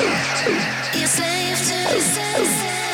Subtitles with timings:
[0.00, 2.87] You're slave to the yourself.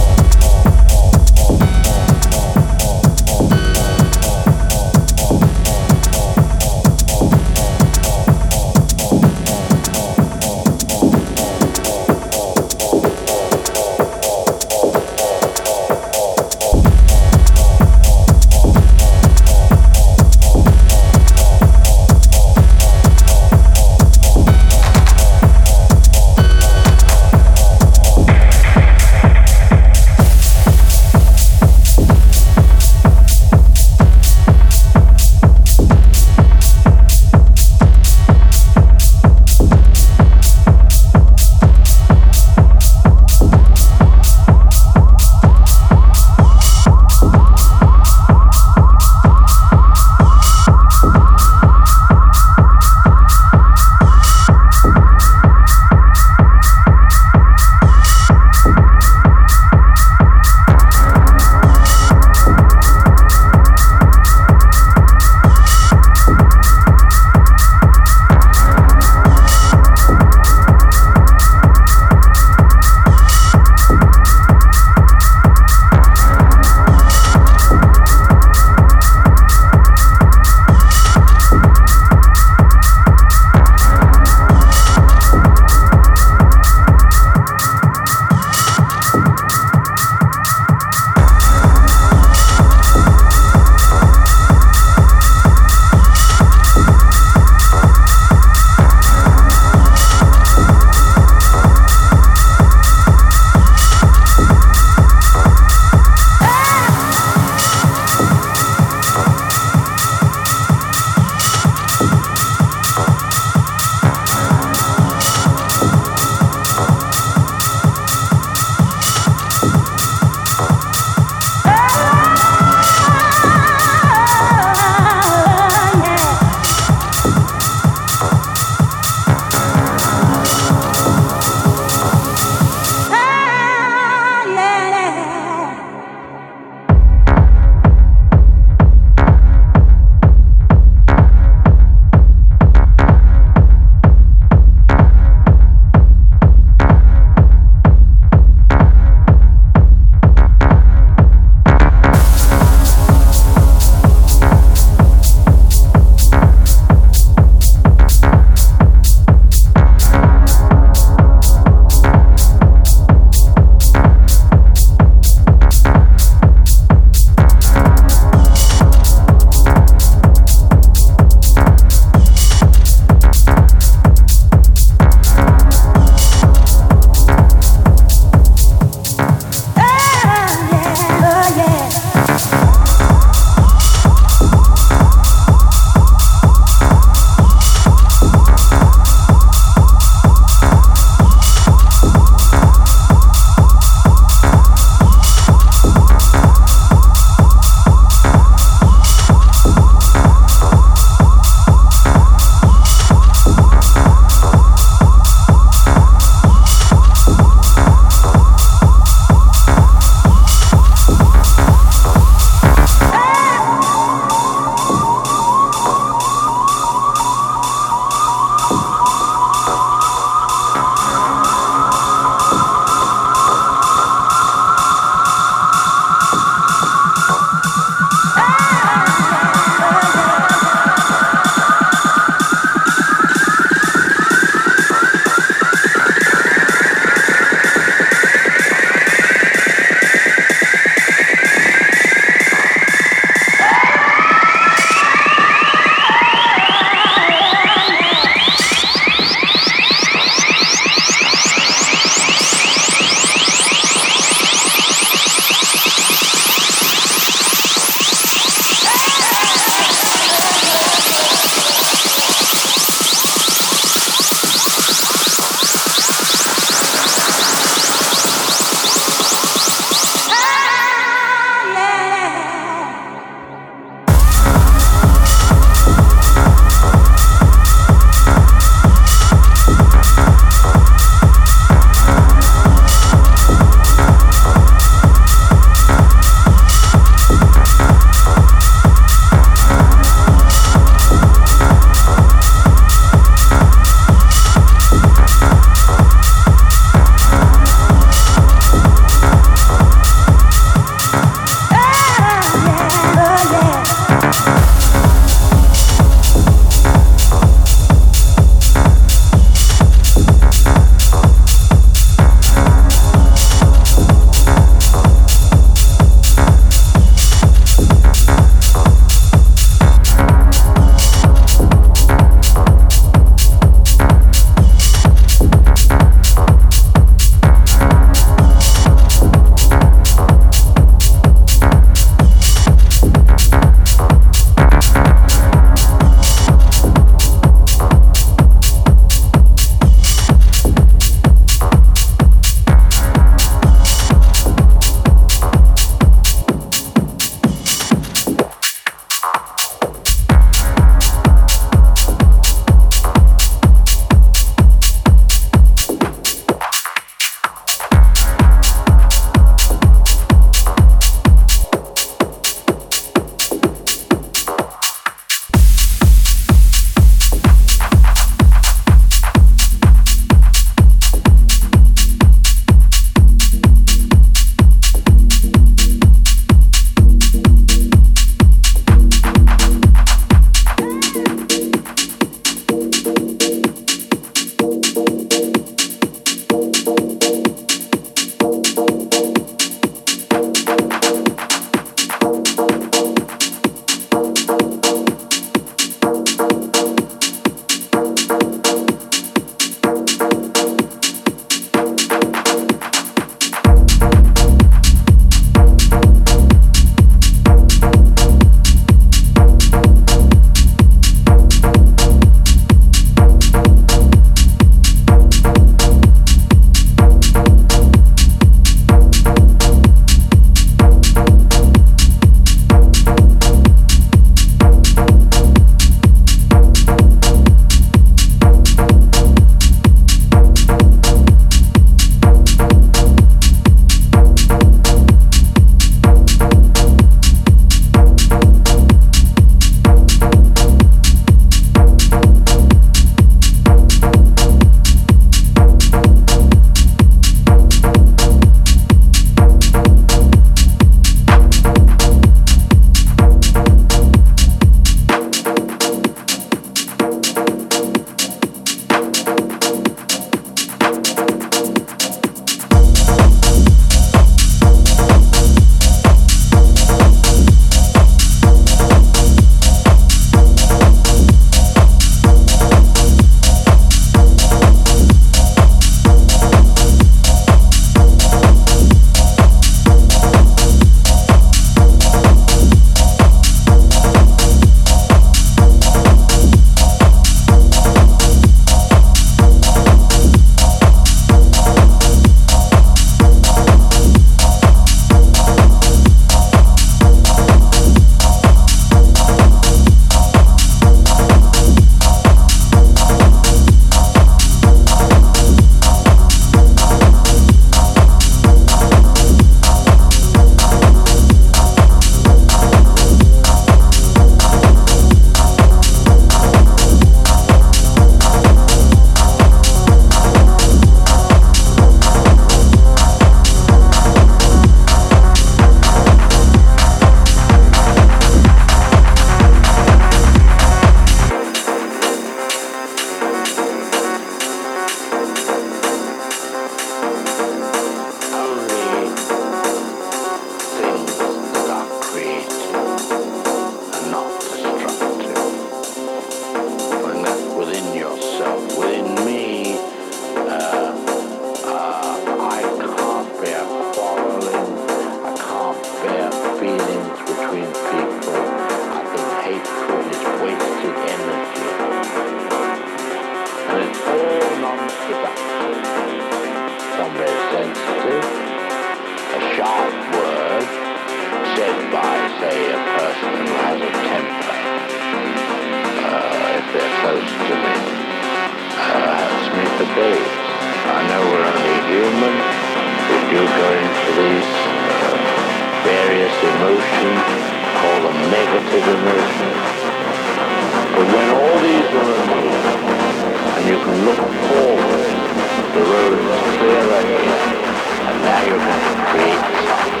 [598.53, 600.00] And now